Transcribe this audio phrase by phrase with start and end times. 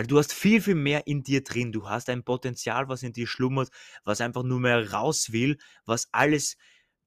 [0.00, 1.72] Also du hast viel, viel mehr in dir drin.
[1.72, 3.68] Du hast ein Potenzial, was in dir schlummert,
[4.02, 6.56] was einfach nur mehr raus will, was alles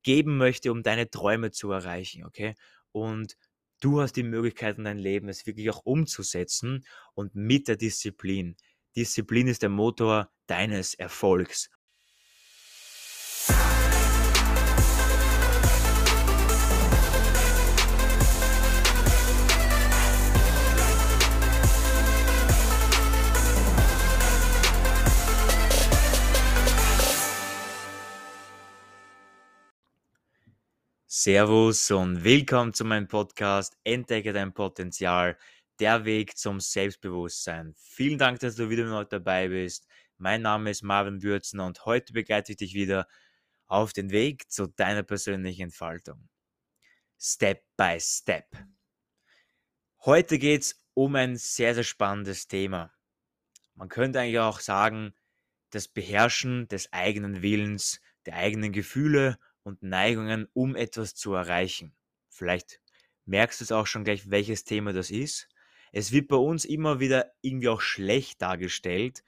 [0.04, 2.54] geben möchte, um deine Träume zu erreichen, okay?
[2.92, 3.36] Und
[3.80, 6.86] du hast die Möglichkeit in deinem Leben, es wirklich auch umzusetzen
[7.16, 8.58] und mit der Disziplin.
[8.96, 11.72] Disziplin ist der Motor deines Erfolgs.
[31.24, 35.38] Servus und willkommen zu meinem Podcast Entdecke dein Potenzial,
[35.80, 37.74] der Weg zum Selbstbewusstsein.
[37.78, 39.88] Vielen Dank, dass du wieder mit dabei bist.
[40.18, 43.08] Mein Name ist Marvin Würzen und heute begleite ich dich wieder
[43.68, 46.28] auf den Weg zu deiner persönlichen Entfaltung.
[47.18, 48.58] Step by Step.
[50.04, 52.92] Heute geht es um ein sehr, sehr spannendes Thema.
[53.76, 55.14] Man könnte eigentlich auch sagen,
[55.70, 61.96] das Beherrschen des eigenen Willens, der eigenen Gefühle und Neigungen, um etwas zu erreichen.
[62.30, 62.80] Vielleicht
[63.26, 65.48] merkst du es auch schon gleich, welches Thema das ist.
[65.92, 69.24] Es wird bei uns immer wieder irgendwie auch schlecht dargestellt.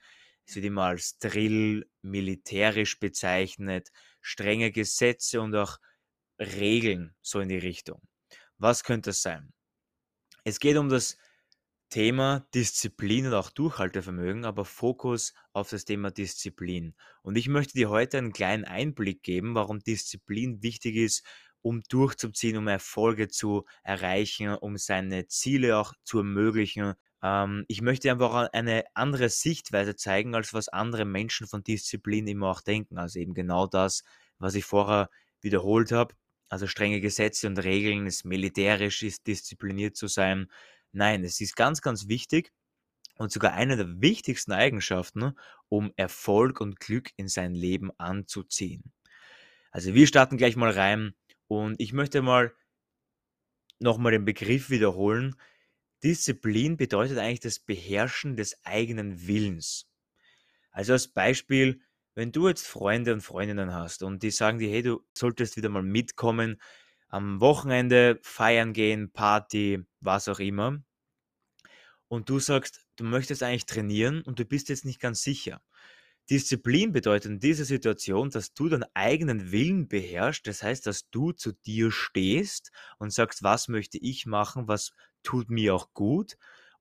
[0.46, 5.78] Es wird immer als Drill, militärisch bezeichnet, strenge Gesetze und auch
[6.38, 8.02] Regeln so in die Richtung.
[8.58, 9.52] Was könnte das sein?
[10.44, 11.18] Es geht um das
[11.96, 16.94] Thema Disziplin und auch Durchhaltevermögen, aber Fokus auf das Thema Disziplin.
[17.22, 21.24] Und ich möchte dir heute einen kleinen Einblick geben, warum Disziplin wichtig ist,
[21.62, 26.92] um durchzuziehen, um Erfolge zu erreichen, um seine Ziele auch zu ermöglichen.
[27.22, 32.50] Ähm, ich möchte einfach eine andere Sichtweise zeigen, als was andere Menschen von Disziplin immer
[32.50, 32.98] auch denken.
[32.98, 34.04] Also eben genau das,
[34.38, 35.08] was ich vorher
[35.40, 36.14] wiederholt habe.
[36.50, 40.48] Also strenge Gesetze und Regeln, es militärisch ist, diszipliniert zu sein,
[40.96, 42.54] Nein, es ist ganz, ganz wichtig
[43.18, 45.36] und sogar eine der wichtigsten Eigenschaften,
[45.68, 48.94] um Erfolg und Glück in sein Leben anzuziehen.
[49.70, 51.14] Also wir starten gleich mal rein
[51.48, 52.54] und ich möchte mal
[53.78, 55.36] nochmal den Begriff wiederholen.
[56.02, 59.90] Disziplin bedeutet eigentlich das Beherrschen des eigenen Willens.
[60.70, 61.82] Also als Beispiel,
[62.14, 65.68] wenn du jetzt Freunde und Freundinnen hast und die sagen dir, hey, du solltest wieder
[65.68, 66.58] mal mitkommen,
[67.08, 70.80] am Wochenende feiern gehen, Party, was auch immer,
[72.08, 75.60] und du sagst, du möchtest eigentlich trainieren und du bist jetzt nicht ganz sicher.
[76.30, 80.46] Disziplin bedeutet in dieser Situation, dass du deinen eigenen Willen beherrschst.
[80.46, 85.50] Das heißt, dass du zu dir stehst und sagst, was möchte ich machen, was tut
[85.50, 86.36] mir auch gut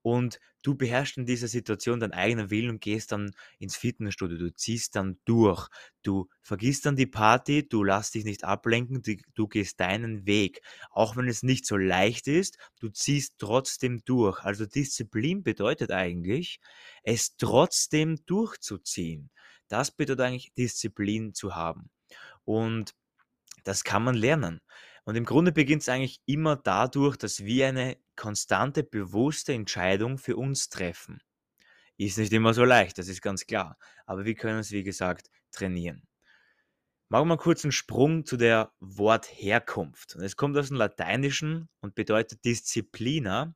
[0.05, 4.37] und du beherrschst in dieser Situation deinen eigenen Willen und gehst dann ins Fitnessstudio.
[4.37, 5.67] Du ziehst dann durch.
[6.03, 9.01] Du vergisst dann die Party, du lässt dich nicht ablenken,
[9.33, 10.61] du, gehst deinen Weg.
[10.91, 14.43] Auch wenn es nicht so leicht ist, du ziehst trotzdem durch.
[14.43, 16.59] Also Disziplin bedeutet eigentlich,
[17.01, 19.31] es trotzdem durchzuziehen.
[19.69, 21.89] Das bedeutet eigentlich Disziplin zu haben.
[22.43, 22.93] Und
[23.63, 24.61] das kann man lernen.
[25.03, 30.35] Und im Grunde beginnt es eigentlich immer dadurch, dass wir eine konstante, bewusste Entscheidung für
[30.37, 31.19] uns treffen.
[31.97, 33.77] Ist nicht immer so leicht, das ist ganz klar.
[34.05, 36.07] Aber wir können es, wie gesagt, trainieren.
[37.07, 40.15] Machen wir kurz einen Sprung zu der Wortherkunft.
[40.15, 43.53] Es kommt aus dem Lateinischen und bedeutet Disziplina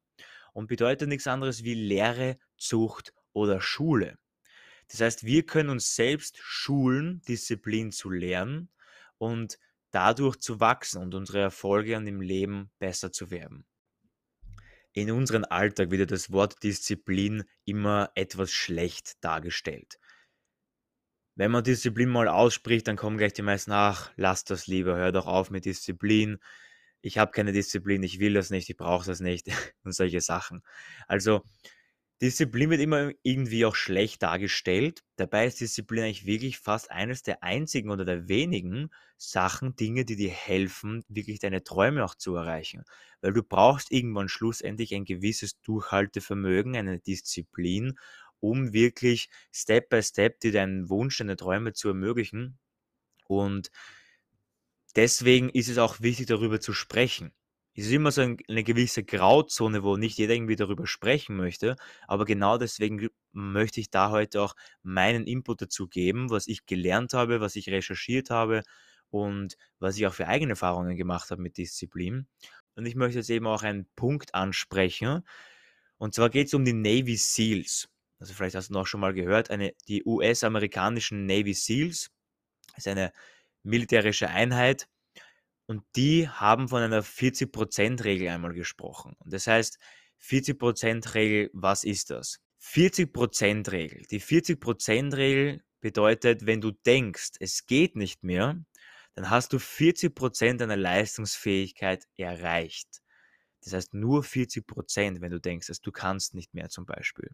[0.54, 4.18] und bedeutet nichts anderes wie Lehre, Zucht oder Schule.
[4.90, 8.70] Das heißt, wir können uns selbst schulen, Disziplin zu lernen
[9.18, 9.60] und
[9.92, 13.66] dadurch zu wachsen und unsere Erfolge an dem Leben besser zu werden.
[15.00, 19.98] In unserem Alltag wird das Wort Disziplin immer etwas schlecht dargestellt.
[21.36, 25.14] Wenn man Disziplin mal ausspricht, dann kommen gleich die meisten, ach, lass das lieber, hör
[25.14, 26.40] doch auf mit Disziplin.
[27.00, 29.48] Ich habe keine Disziplin, ich will das nicht, ich brauche das nicht
[29.86, 30.64] und solche Sachen.
[31.08, 31.46] Also
[32.22, 35.04] Disziplin wird immer irgendwie auch schlecht dargestellt.
[35.16, 40.18] Dabei ist Disziplin eigentlich wirklich fast eines der einzigen oder der wenigen Sachen, Dinge, die
[40.18, 42.84] dir helfen, wirklich deine Träume auch zu erreichen.
[43.22, 47.98] Weil du brauchst irgendwann schlussendlich ein gewisses Durchhaltevermögen, eine Disziplin,
[48.42, 52.60] um wirklich Step by Step dir deinen Wunsch, deine Träume zu ermöglichen.
[53.28, 53.72] Und
[54.96, 57.34] deswegen ist es auch wichtig, darüber zu sprechen
[57.76, 61.76] es ist immer so eine gewisse Grauzone, wo nicht jeder irgendwie darüber sprechen möchte.
[62.08, 67.14] Aber genau deswegen möchte ich da heute auch meinen Input dazu geben, was ich gelernt
[67.14, 68.64] habe, was ich recherchiert habe
[69.12, 72.28] und was ich auch für eigene Erfahrungen gemacht habe mit Disziplin.
[72.76, 75.24] Und ich möchte jetzt eben auch einen Punkt ansprechen.
[75.98, 77.88] Und zwar geht es um die Navy SEALs.
[78.20, 82.10] Also vielleicht hast du noch schon mal gehört, eine, die US-amerikanischen Navy SEALs
[82.76, 83.14] ist eine
[83.64, 84.88] militärische Einheit,
[85.70, 89.14] und die haben von einer 40%-Regel einmal gesprochen.
[89.20, 89.78] Und das heißt,
[90.20, 92.40] 40%-Regel, was ist das?
[92.60, 94.02] 40%-Regel.
[94.10, 98.60] Die 40%-Regel bedeutet, wenn du denkst, es geht nicht mehr,
[99.14, 103.04] dann hast du 40% deiner Leistungsfähigkeit erreicht.
[103.64, 107.30] Das heißt nur 40%, wenn du denkst, dass du kannst nicht mehr zum Beispiel.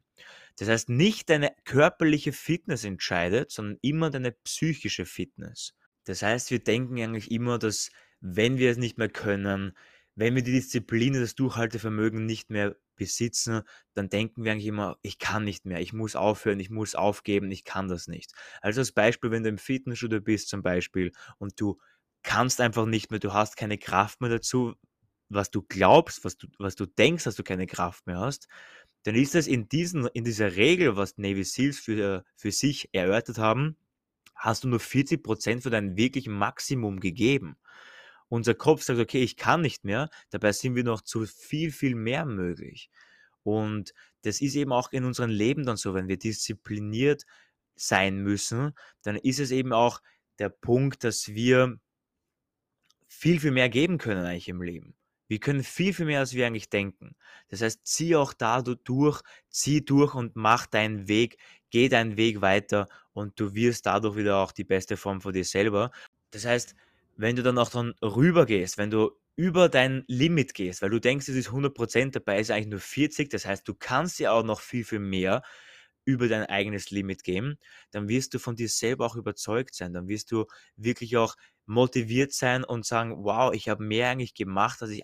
[0.58, 5.74] Das heißt, nicht deine körperliche Fitness entscheidet, sondern immer deine psychische Fitness.
[6.04, 7.92] Das heißt, wir denken eigentlich immer, dass
[8.28, 9.78] wenn wir es nicht mehr können,
[10.16, 13.62] wenn wir die Disziplin, das Durchhaltevermögen nicht mehr besitzen,
[13.94, 17.52] dann denken wir eigentlich immer, ich kann nicht mehr, ich muss aufhören, ich muss aufgeben,
[17.52, 18.32] ich kann das nicht.
[18.62, 21.78] Also als Beispiel, wenn du im Fitnessstudio bist zum Beispiel und du
[22.24, 24.74] kannst einfach nicht mehr, du hast keine Kraft mehr dazu,
[25.30, 28.48] was du glaubst, was du, was du denkst, dass du keine Kraft mehr hast,
[29.04, 33.38] dann ist es in, diesen, in dieser Regel, was Navy SEALs für, für sich erörtert
[33.38, 33.78] haben,
[34.34, 37.58] hast du nur 40% für dein wirklichen Maximum gegeben.
[38.30, 41.96] Unser Kopf sagt, okay, ich kann nicht mehr, dabei sind wir noch zu viel, viel
[41.96, 42.90] mehr möglich.
[43.44, 43.94] Und
[44.24, 47.26] das ist eben auch in unserem Leben dann so, wenn wir diszipliniert
[47.76, 48.74] sein müssen,
[49.04, 50.02] dann ist es eben auch
[50.40, 51.80] der Punkt, dass wir
[53.08, 54.96] viel, viel mehr geben können eigentlich im Leben.
[55.28, 57.16] Wir können viel, viel mehr, als wir eigentlich denken.
[57.48, 61.38] Das heißt, zieh auch da durch, zieh durch und mach deinen Weg,
[61.72, 65.44] geh deinen Weg weiter und du wirst dadurch wieder auch die beste Form von dir
[65.44, 65.92] selber.
[66.30, 66.76] Das heißt,
[67.16, 71.00] wenn du dann auch dann rüber gehst, wenn du über dein Limit gehst, weil du
[71.00, 74.44] denkst, es ist 100%, dabei ist eigentlich nur 40, das heißt, du kannst ja auch
[74.44, 75.42] noch viel, viel mehr
[76.06, 77.58] über dein eigenes Limit gehen,
[77.92, 80.46] dann wirst du von dir selber auch überzeugt sein, dann wirst du
[80.76, 81.36] wirklich auch
[81.66, 85.04] motiviert sein und sagen, wow, ich habe mehr eigentlich gemacht, als ich,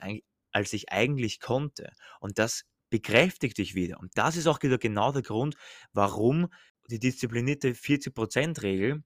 [0.51, 1.91] als ich eigentlich konnte.
[2.19, 3.99] Und das bekräftigt dich wieder.
[3.99, 5.55] Und das ist auch wieder genau der Grund,
[5.91, 6.49] warum
[6.89, 9.03] die disziplinierte 40%-Regel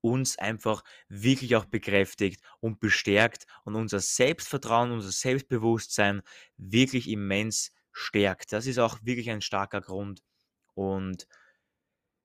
[0.00, 6.22] uns einfach wirklich auch bekräftigt und bestärkt und unser Selbstvertrauen, unser Selbstbewusstsein
[6.56, 8.52] wirklich immens stärkt.
[8.52, 10.22] Das ist auch wirklich ein starker Grund.
[10.74, 11.26] Und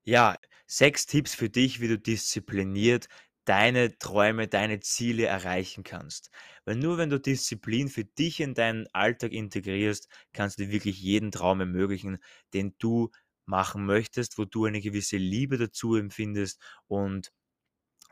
[0.04, 0.36] ja,
[0.66, 3.08] sechs Tipps für dich, wie du diszipliniert
[3.44, 6.30] deine Träume, deine Ziele erreichen kannst.
[6.64, 11.30] Weil nur wenn du Disziplin für dich in deinen Alltag integrierst, kannst du wirklich jeden
[11.30, 12.18] Traum ermöglichen,
[12.54, 13.10] den du
[13.46, 17.30] machen möchtest, wo du eine gewisse Liebe dazu empfindest und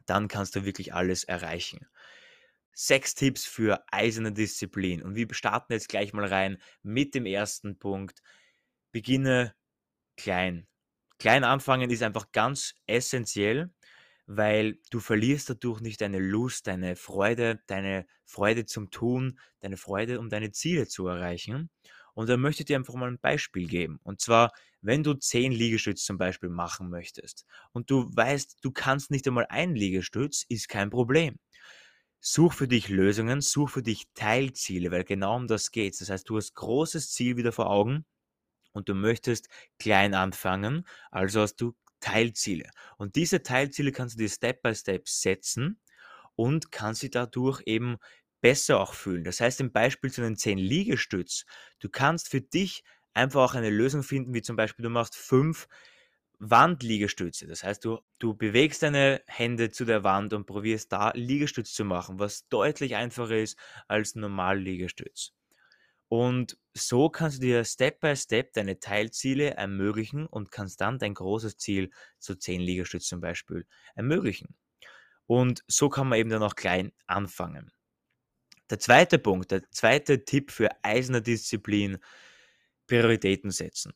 [0.07, 1.87] dann kannst du wirklich alles erreichen.
[2.73, 5.03] Sechs Tipps für eiserne Disziplin.
[5.03, 8.21] Und wir starten jetzt gleich mal rein mit dem ersten Punkt.
[8.91, 9.55] Beginne
[10.17, 10.67] klein.
[11.19, 13.73] Klein anfangen ist einfach ganz essentiell,
[14.27, 20.19] weil du verlierst dadurch nicht deine Lust, deine Freude, deine Freude zum Tun, deine Freude,
[20.19, 21.71] um deine Ziele zu erreichen.
[22.15, 24.01] Und da möchte ich dir einfach mal ein Beispiel geben.
[24.05, 29.11] Und zwar, wenn du 10 Liegestütz zum Beispiel machen möchtest und du weißt, du kannst
[29.11, 31.39] nicht einmal ein Liegestütz, ist kein Problem.
[32.21, 36.01] Such für dich Lösungen, such für dich Teilziele, weil genau um das geht.
[36.01, 38.07] Das heißt, du hast großes Ziel wieder vor Augen
[38.73, 42.71] und du möchtest klein anfangen, also hast du Teilziele.
[42.99, 45.81] Und diese Teilziele kannst du dir Step by Step setzen
[46.37, 47.99] und kannst sie dadurch eben
[48.45, 49.25] besser auch fühlen.
[49.25, 51.47] Das heißt, im Beispiel zu den 10 Liegestütz,
[51.81, 55.67] du kannst für dich einfach auch eine Lösung finden, wie zum Beispiel du machst fünf
[56.41, 57.47] Wandliegestütze.
[57.47, 61.87] Das heißt, du, du bewegst deine Hände zu der Wand und probierst da Liegestütz zu
[61.87, 63.59] machen, was deutlich einfacher ist
[63.89, 65.33] als normal Liegestütz.
[66.09, 71.15] Und so kannst du dir Step by Step deine Teilziele ermöglichen und kannst dann dein
[71.15, 74.55] großes Ziel zu 10 Liegestütz zum Beispiel ermöglichen.
[75.27, 77.74] Und so kann man eben dann auch klein anfangen.
[78.71, 81.99] Der zweite Punkt, der zweite Tipp für eiserne Disziplin,
[82.87, 83.93] Prioritäten setzen.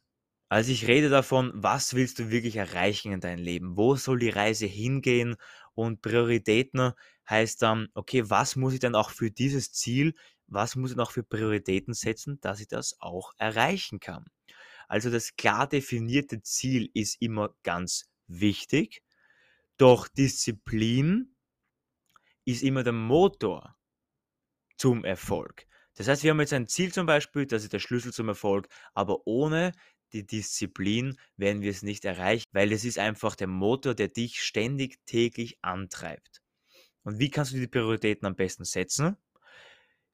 [0.51, 3.77] Also ich rede davon, was willst du wirklich erreichen in deinem Leben?
[3.77, 5.37] Wo soll die Reise hingehen?
[5.75, 6.93] Und Prioritäten
[7.29, 10.15] heißt dann, okay, was muss ich dann auch für dieses Ziel,
[10.47, 14.25] was muss ich noch für Prioritäten setzen, dass ich das auch erreichen kann?
[14.89, 19.03] Also das klar definierte Ziel ist immer ganz wichtig,
[19.77, 21.35] doch Disziplin
[22.47, 23.78] ist immer der Motor
[24.79, 25.67] zum Erfolg.
[25.95, 28.69] Das heißt, wir haben jetzt ein Ziel zum Beispiel, das ist der Schlüssel zum Erfolg,
[28.95, 29.73] aber ohne
[30.13, 34.43] die Disziplin werden wir es nicht erreichen, weil es ist einfach der Motor, der dich
[34.43, 36.41] ständig täglich antreibt.
[37.03, 39.17] Und wie kannst du die Prioritäten am besten setzen?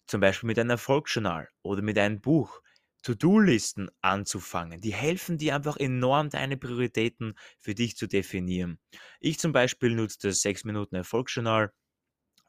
[0.07, 2.61] Zum Beispiel mit einem Erfolgsjournal oder mit einem Buch.
[3.03, 4.81] To-Do-Listen anzufangen.
[4.81, 8.79] Die helfen dir einfach enorm, deine Prioritäten für dich zu definieren.
[9.21, 11.73] Ich zum Beispiel nutze das 6 Minuten Erfolgsjournal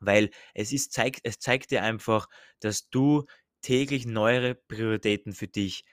[0.06, 2.28] weil es ist zeigt es zeigt dir einfach,
[2.60, 3.26] dass du
[3.62, 5.86] täglich neuere Prioritäten für dich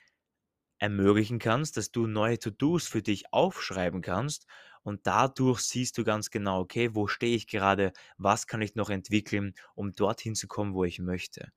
[0.78, 4.46] ermöglichen kannst, dass du neue To-dos für dich aufschreiben kannst
[4.82, 8.90] und dadurch siehst du ganz genau, okay, wo stehe ich gerade, was kann ich noch
[8.90, 11.52] entwickeln, um dorthin zu kommen, wo ich möchte.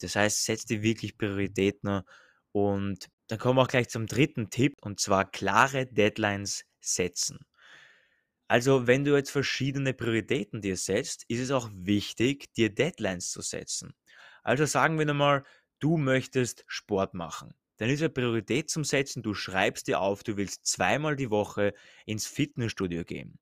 [0.00, 2.02] Das heißt, setz dir wirklich Prioritäten
[2.52, 7.38] und Dann kommen wir auch gleich zum dritten Tipp und zwar klare Deadlines setzen.
[8.48, 13.42] Also, wenn du jetzt verschiedene Prioritäten dir setzt, ist es auch wichtig, dir Deadlines zu
[13.42, 13.94] setzen.
[14.42, 15.44] Also sagen wir mal,
[15.80, 17.54] du möchtest Sport machen.
[17.78, 21.74] Dann ist eine Priorität zum Setzen, du schreibst dir auf, du willst zweimal die Woche
[22.06, 23.38] ins Fitnessstudio gehen.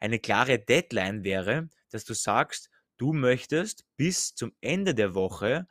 [0.00, 5.68] Eine klare Deadline wäre, dass du sagst, du möchtest bis zum Ende der Woche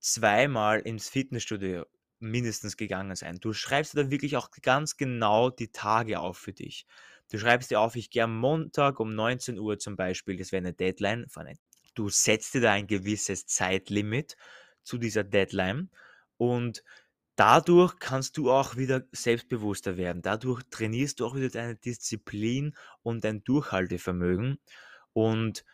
[0.00, 1.84] zweimal ins Fitnessstudio
[2.20, 3.38] mindestens gegangen sein.
[3.40, 6.86] Du schreibst da wirklich auch ganz genau die Tage auf für dich.
[7.30, 10.60] Du schreibst dir auf, ich gehe am Montag um 19 Uhr zum Beispiel, das wäre
[10.60, 11.26] eine Deadline.
[11.94, 14.36] Du setzt dir da ein gewisses Zeitlimit
[14.82, 15.90] zu dieser Deadline
[16.36, 16.82] und
[17.36, 20.22] dadurch kannst du auch wieder selbstbewusster werden.
[20.22, 24.58] Dadurch trainierst du auch wieder deine Disziplin und dein Durchhaltevermögen.
[25.12, 25.64] Und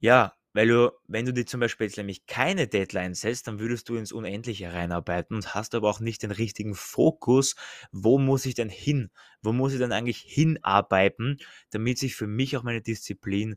[0.00, 3.88] ja, weil du, wenn du dir zum Beispiel jetzt nämlich keine Deadline setzt, dann würdest
[3.88, 7.54] du ins Unendliche reinarbeiten und hast aber auch nicht den richtigen Fokus.
[7.92, 9.12] Wo muss ich denn hin?
[9.40, 11.38] Wo muss ich denn eigentlich hinarbeiten,
[11.70, 13.54] damit sich für mich auch meine Disziplin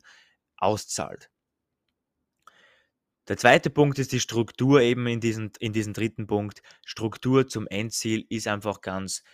[0.56, 1.28] auszahlt?
[3.26, 6.62] Der zweite Punkt ist die Struktur eben in diesem, in diesem dritten Punkt.
[6.86, 9.24] Struktur zum Endziel ist einfach ganz,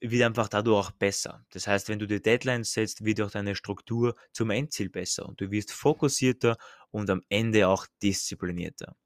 [0.00, 1.44] wird einfach dadurch auch besser.
[1.50, 5.40] Das heißt, wenn du die Deadlines setzt, wird auch deine Struktur zum Endziel besser und
[5.40, 6.56] du wirst fokussierter
[6.90, 8.96] und am Ende auch disziplinierter.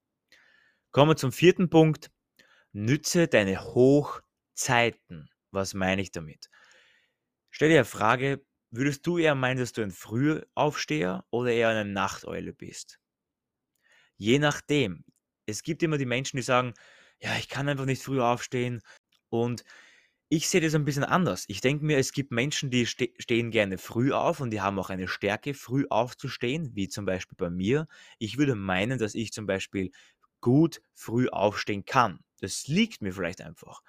[0.90, 2.11] Kommen wir zum vierten Punkt.
[2.73, 5.30] Nütze deine Hochzeiten.
[5.52, 6.49] Was meine ich damit?
[7.50, 11.85] Stell dir eine Frage, würdest du eher meinen, dass du ein Frühaufsteher oder eher eine
[11.85, 13.00] Nachteule bist?
[14.16, 15.04] Je nachdem.
[15.47, 16.75] Es gibt immer die Menschen, die sagen,
[17.20, 18.82] ja, ich kann einfach nicht früh aufstehen.
[19.28, 19.64] Und
[20.30, 21.44] ich sehe das ein bisschen anders.
[21.49, 24.78] Ich denke mir, es gibt Menschen, die ste stehen gerne früh auf und die haben
[24.78, 27.88] auch eine Stärke, früh aufzustehen, wie zum Beispiel bei mir.
[28.18, 29.90] Ich würde meinen, dass ich zum Beispiel
[30.40, 32.20] gut früh aufstehen kann.
[32.40, 33.82] Das liegt mir vielleicht einfach.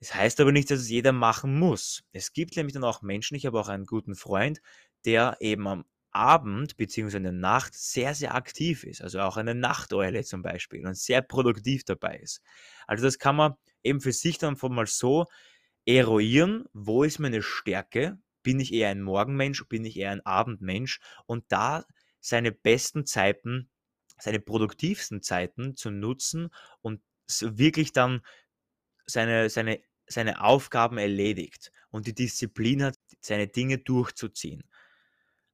[0.00, 2.04] Das heißt aber nicht, dass es jeder machen muss.
[2.12, 4.60] Es gibt nämlich dann auch Menschen, ich habe auch einen guten Freund,
[5.04, 9.02] der eben am Abend beziehungsweise in der Nacht sehr, sehr aktiv ist.
[9.02, 12.40] Also auch eine Nachteule zum Beispiel und sehr produktiv dabei ist.
[12.86, 15.26] Also das kann man eben für sich dann mal so
[15.88, 18.18] eruieren, wo ist meine Stärke?
[18.42, 21.00] Bin ich eher ein Morgenmensch, bin ich eher ein Abendmensch?
[21.24, 21.86] Und da
[22.20, 23.70] seine besten Zeiten,
[24.18, 26.50] seine produktivsten Zeiten zu nutzen
[26.82, 27.00] und
[27.40, 28.20] wirklich dann
[29.06, 34.64] seine, seine, seine Aufgaben erledigt und die Disziplin hat, seine Dinge durchzuziehen.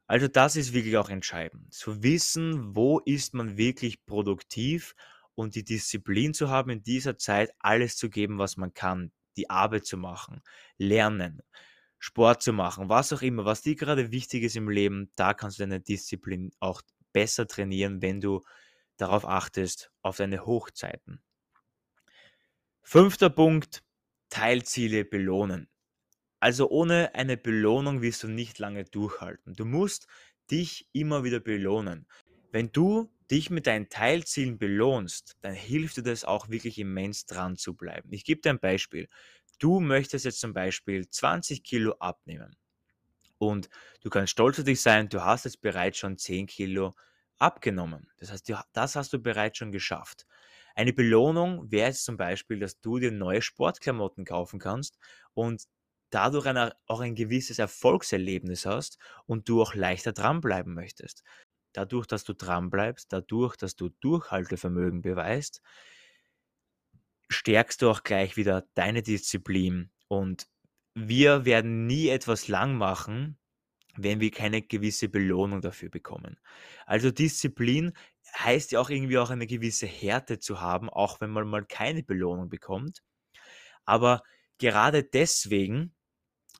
[0.06, 1.72] Also das ist wirklich auch entscheidend.
[1.72, 4.96] Zu wissen, wo ist man wirklich produktiv
[5.36, 9.50] und die Disziplin zu haben, in dieser Zeit alles zu geben, was man kann, die
[9.50, 10.42] Arbeit zu machen,
[10.78, 11.42] lernen,
[11.98, 15.58] Sport zu machen, was auch immer, was dir gerade wichtig ist im Leben, da kannst
[15.58, 18.42] du deine Disziplin auch besser trainieren, wenn du
[18.96, 21.22] darauf achtest, auf deine Hochzeiten.
[22.82, 23.82] Fünfter Punkt,
[24.28, 25.70] Teilziele belohnen.
[26.40, 29.54] Also ohne eine Belohnung wirst du nicht lange durchhalten.
[29.54, 30.06] Du musst
[30.50, 32.06] dich immer wieder belohnen.
[32.52, 37.56] Wenn du dich mit deinen Teilzielen belohnst, dann hilft dir das auch wirklich immens dran
[37.56, 38.12] zu bleiben.
[38.12, 39.08] Ich gebe dir ein Beispiel.
[39.58, 42.56] Du möchtest jetzt zum Beispiel 20 Kilo abnehmen
[43.38, 43.68] und
[44.02, 46.94] du kannst stolz auf dich sein, du hast jetzt bereits schon 10 Kilo
[47.38, 48.08] abgenommen.
[48.18, 50.26] Das heißt, das hast du bereits schon geschafft.
[50.74, 54.98] Eine Belohnung wäre jetzt zum Beispiel, dass du dir neue Sportklamotten kaufen kannst
[55.34, 55.64] und
[56.10, 56.46] dadurch
[56.86, 61.24] auch ein gewisses Erfolgserlebnis hast und du auch leichter dranbleiben möchtest.
[61.74, 65.60] Dadurch, dass du dranbleibst, dadurch, dass du Durchhaltevermögen beweist,
[67.28, 69.90] stärkst du auch gleich wieder deine Disziplin.
[70.08, 70.48] Und
[70.94, 73.38] wir werden nie etwas lang machen,
[73.96, 76.38] wenn wir keine gewisse Belohnung dafür bekommen.
[76.86, 77.92] Also Disziplin
[78.38, 82.02] heißt ja auch irgendwie auch eine gewisse Härte zu haben, auch wenn man mal keine
[82.02, 83.02] Belohnung bekommt.
[83.84, 84.22] Aber
[84.58, 85.94] gerade deswegen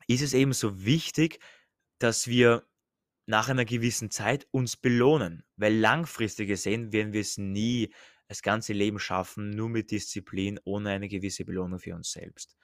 [0.07, 1.41] ist es eben so wichtig,
[1.99, 2.67] dass wir
[3.27, 7.93] nach einer gewissen Zeit uns belohnen, weil langfristig gesehen werden wir es nie
[8.29, 12.57] das ganze Leben schaffen, nur mit Disziplin, ohne eine gewisse Belohnung für uns selbst.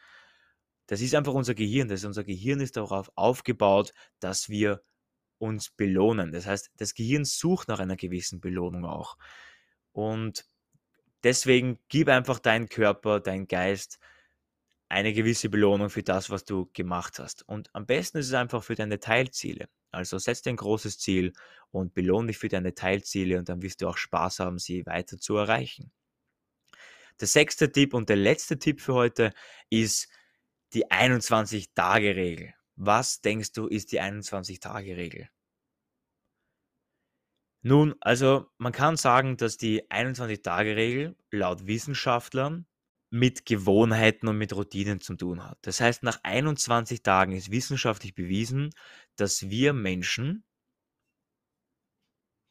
[0.86, 1.88] Das ist einfach unser Gehirn.
[1.88, 4.82] Das unser Gehirn ist darauf aufgebaut, dass wir
[5.38, 6.32] uns belohnen.
[6.32, 9.16] Das heißt, das Gehirn sucht nach einer gewissen Belohnung auch.
[9.92, 10.46] Und
[11.22, 13.98] deswegen gib einfach deinen Körper, deinen Geist
[14.88, 17.48] eine gewisse Belohnung für das, was du gemacht hast.
[17.48, 19.68] Und am besten ist es einfach für deine Teilziele.
[19.92, 21.32] Also setz dir ein großes Ziel
[21.70, 25.18] und belohne dich für deine Teilziele und dann wirst du auch Spaß haben, sie weiter
[25.18, 25.92] zu erreichen.
[27.20, 29.32] Der sechste Tipp und der letzte Tipp für heute
[29.68, 30.08] ist
[30.72, 32.54] die 21-Tage-Regel.
[32.76, 35.28] Was denkst du, ist die 21-Tage-Regel?
[37.62, 42.66] Nun, also man kann sagen, dass die 21-Tage-Regel laut Wissenschaftlern
[43.10, 45.58] mit Gewohnheiten und mit Routinen zu tun hat.
[45.62, 48.70] Das heißt, nach 21 Tagen ist wissenschaftlich bewiesen,
[49.16, 50.44] dass wir Menschen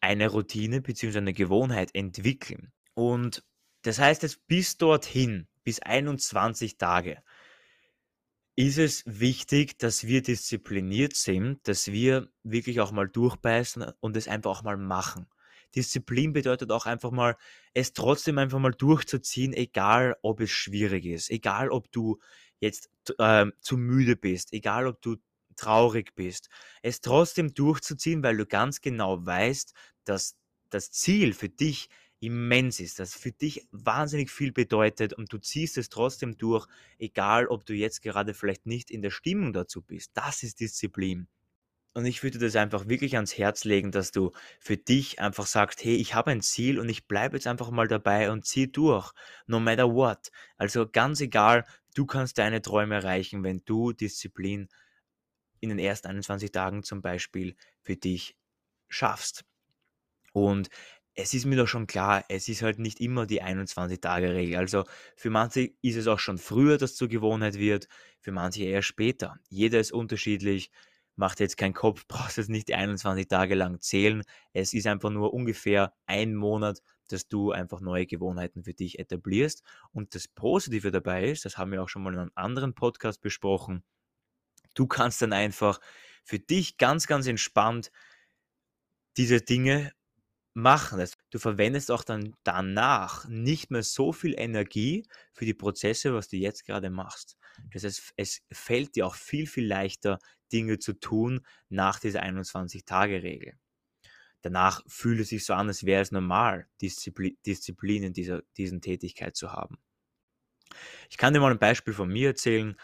[0.01, 1.17] eine Routine bzw.
[1.17, 2.71] eine Gewohnheit entwickeln.
[2.93, 3.43] Und
[3.83, 7.23] das heißt jetzt bis dorthin, bis 21 Tage,
[8.55, 14.27] ist es wichtig, dass wir diszipliniert sind, dass wir wirklich auch mal durchbeißen und es
[14.27, 15.27] einfach auch mal machen.
[15.75, 17.37] Disziplin bedeutet auch einfach mal,
[17.73, 22.19] es trotzdem einfach mal durchzuziehen, egal ob es schwierig ist, egal ob du
[22.59, 25.17] jetzt äh, zu müde bist, egal ob du
[25.55, 26.49] traurig bist,
[26.81, 29.73] es trotzdem durchzuziehen, weil du ganz genau weißt,
[30.05, 30.37] dass
[30.69, 31.89] das Ziel für dich
[32.21, 37.47] immens ist, das für dich wahnsinnig viel bedeutet und du ziehst es trotzdem durch, egal
[37.47, 40.11] ob du jetzt gerade vielleicht nicht in der Stimmung dazu bist.
[40.15, 41.27] Das ist Disziplin.
[41.99, 45.83] Und ich würde das einfach wirklich ans Herz legen, dass du für dich einfach sagst,
[45.83, 49.11] hey, ich habe ein Ziel und ich bleibe jetzt einfach mal dabei und zieh durch,
[49.47, 50.31] no matter what.
[50.55, 51.65] Also ganz egal,
[51.95, 54.69] du kannst deine Träume erreichen, wenn du Disziplin
[55.59, 58.37] in den ersten 21 Tagen zum Beispiel für dich
[58.87, 59.43] schaffst.
[60.31, 60.69] Und
[61.15, 64.55] es ist mir doch schon klar, es ist halt nicht immer die 21-Tage-Regel.
[64.55, 64.85] Also
[65.17, 67.89] für manche ist es auch schon früher, dass zur Gewohnheit wird,
[68.21, 69.37] für manche eher später.
[69.49, 70.71] Jeder ist unterschiedlich
[71.19, 74.23] macht jetzt keinen Kopf, brauchst jetzt nicht die 21 Tage lang zählen.
[74.53, 79.63] Es ist einfach nur ungefähr ein Monat, dass du einfach neue Gewohnheiten für dich etablierst.
[79.91, 83.21] Und das Positive dabei ist, das haben wir auch schon mal in einem anderen Podcast
[83.21, 83.83] besprochen,
[84.75, 85.79] du kannst dann einfach
[86.23, 87.91] für dich ganz, ganz entspannt
[89.17, 89.91] diese Dinge
[90.53, 91.03] machen.
[91.31, 96.37] Du verwendest auch dann danach nicht mehr so viel Energie für die Prozesse, was du
[96.37, 97.37] jetzt gerade machst.
[97.73, 100.19] Das heißt, es fällt dir auch viel, viel leichter,
[100.51, 103.53] Dinge zu tun nach dieser 21-Tage-Regel.
[104.41, 109.35] Danach fühlt es sich so an, als wäre es normal, Disziplin, in dieser diesen Tätigkeit
[109.35, 109.77] zu haben.
[111.09, 112.77] Ich kann dir mal ein Beispiel von mir erzählen.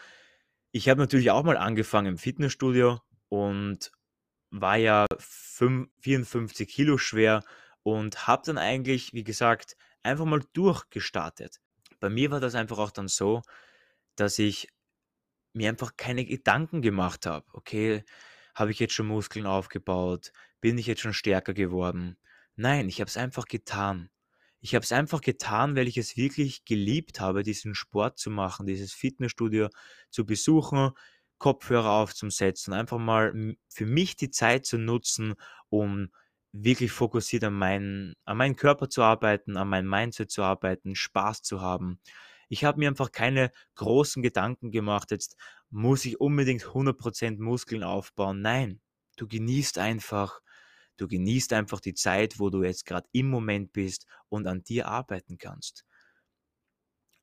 [0.72, 3.90] Ich habe natürlich auch mal angefangen im Fitnessstudio und
[4.50, 7.42] war ja 5, 54 Kilo schwer
[7.82, 11.60] und habe dann eigentlich, wie gesagt, einfach mal durchgestartet.
[12.00, 13.42] Bei mir war das einfach auch dann so,
[14.16, 14.68] dass ich
[15.56, 17.46] mir einfach keine Gedanken gemacht habe.
[17.52, 18.04] Okay,
[18.54, 20.32] habe ich jetzt schon Muskeln aufgebaut?
[20.60, 22.16] Bin ich jetzt schon stärker geworden?
[22.56, 24.10] Nein, ich habe es einfach getan.
[24.60, 28.66] Ich habe es einfach getan, weil ich es wirklich geliebt habe, diesen Sport zu machen,
[28.66, 29.68] dieses Fitnessstudio
[30.10, 30.92] zu besuchen,
[31.38, 35.34] Kopfhörer aufzusetzen, einfach mal für mich die Zeit zu nutzen,
[35.68, 36.08] um
[36.52, 41.42] wirklich fokussiert an meinen, an meinen Körper zu arbeiten, an meinem Mindset zu arbeiten, Spaß
[41.42, 42.00] zu haben.
[42.48, 45.36] Ich habe mir einfach keine großen Gedanken gemacht, jetzt
[45.70, 48.40] muss ich unbedingt 100% Muskeln aufbauen.
[48.42, 48.80] Nein,
[49.16, 50.40] du genießt einfach,
[50.96, 54.88] du genießt einfach die Zeit, wo du jetzt gerade im Moment bist und an dir
[54.88, 55.84] arbeiten kannst.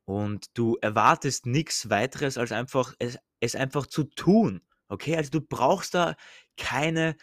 [0.06, 4.62] Und du erwartest nichts weiteres, als einfach es, es einfach zu tun.
[4.88, 6.14] Okay, also du brauchst da
[6.56, 7.16] keine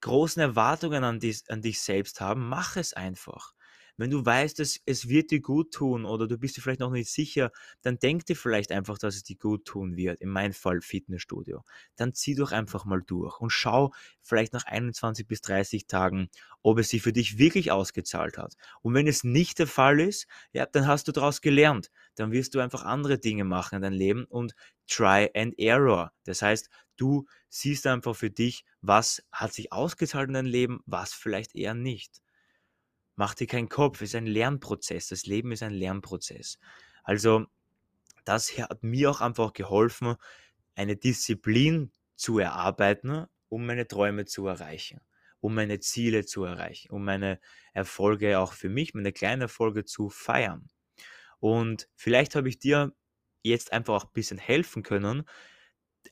[0.00, 2.48] großen Erwartungen an, dies, an dich selbst haben.
[2.48, 3.52] Mach es einfach.
[4.02, 6.90] Wenn du weißt, dass es wird dir gut tun oder du bist dir vielleicht noch
[6.90, 10.20] nicht sicher, dann denk dir vielleicht einfach, dass es dir gut tun wird.
[10.20, 11.62] In meinem Fall Fitnessstudio.
[11.94, 16.30] Dann zieh doch einfach mal durch und schau vielleicht nach 21 bis 30 Tagen,
[16.62, 18.56] ob es sich für dich wirklich ausgezahlt hat.
[18.80, 21.92] Und wenn es nicht der Fall ist, ja, dann hast du daraus gelernt.
[22.16, 24.56] Dann wirst du einfach andere Dinge machen in deinem Leben und
[24.88, 26.10] try and error.
[26.24, 31.12] Das heißt, du siehst einfach für dich, was hat sich ausgezahlt in deinem Leben, was
[31.14, 32.20] vielleicht eher nicht.
[33.16, 35.08] Mach dir keinen Kopf, es ist ein Lernprozess.
[35.08, 36.58] Das Leben ist ein Lernprozess.
[37.04, 37.46] Also,
[38.24, 40.16] das hat mir auch einfach geholfen,
[40.74, 45.00] eine Disziplin zu erarbeiten, um meine Träume zu erreichen,
[45.40, 47.40] um meine Ziele zu erreichen, um meine
[47.74, 50.68] Erfolge auch für mich, meine kleinen Erfolge zu feiern.
[51.40, 52.94] Und vielleicht habe ich dir
[53.42, 55.24] jetzt einfach auch ein bisschen helfen können,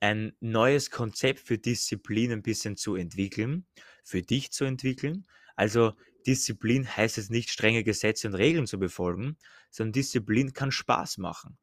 [0.01, 3.67] ein neues Konzept für Disziplin ein bisschen zu entwickeln,
[4.05, 5.27] für dich zu entwickeln.
[5.57, 5.95] Also
[6.27, 9.37] Disziplin heißt es nicht, strenge Gesetze und Regeln zu befolgen,
[9.71, 11.59] sondern Disziplin kann Spaß machen.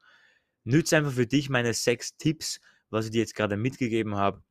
[0.64, 4.44] Nütze einfach für dich meine sechs Tipps, was ich dir jetzt gerade mitgegeben habe.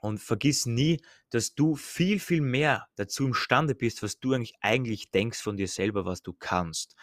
[0.00, 5.10] Und vergiss nie, dass du viel, viel mehr dazu imstande bist, was du eigentlich, eigentlich
[5.10, 6.94] denkst von dir selber, was du kannst.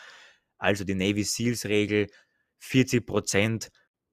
[0.58, 2.08] Also die Navy Seals Regel,
[2.60, 3.72] 40 Prozent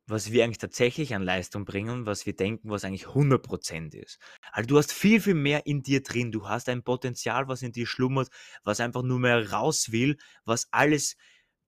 [0.09, 4.19] was wir eigentlich tatsächlich an Leistung bringen, was wir denken, was eigentlich 100% ist.
[4.53, 6.33] Also du hast viel, viel mehr in dir drin.
[6.33, 8.29] Du hast ein Potenzial, was in dir schlummert,
[8.65, 11.17] was einfach nur mehr raus will, was alles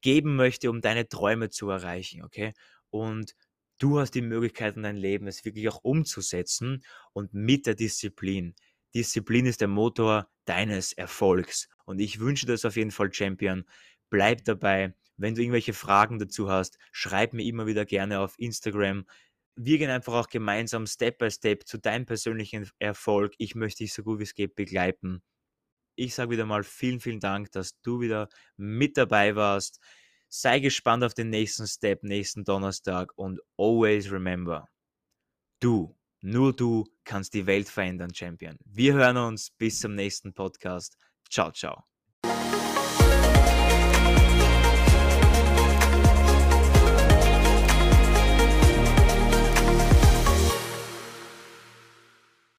[0.00, 2.54] geben möchte, um deine Träume zu erreichen, okay?
[2.88, 3.36] Und
[3.78, 8.54] du hast die Möglichkeit in deinem Leben, es wirklich auch umzusetzen und mit der Disziplin.
[8.94, 11.68] Disziplin ist der Motor deines Erfolgs.
[11.84, 13.64] Und ich wünsche das auf jeden Fall, Champion.
[14.08, 19.04] Bleib dabei, Wenn du irgendwelche Fragen dazu hast, schreib mir immer wieder gerne auf Instagram.
[19.54, 23.34] Wir gehen einfach auch gemeinsam Step by Step zu deinem persönlichen Erfolg.
[23.36, 25.22] Ich möchte dich so gut wie es geht begleiten.
[25.94, 29.78] Ich sage wieder mal vielen, vielen Dank, dass du wieder mit dabei warst.
[30.28, 34.68] Sei gespannt auf den nächsten Step, nächsten Donnerstag und always remember,
[35.60, 38.56] du, nur du kannst die Welt verändern, Champion.
[38.64, 40.96] Wir hören uns bis zum nächsten Podcast.
[41.28, 41.89] Ciao, ciao.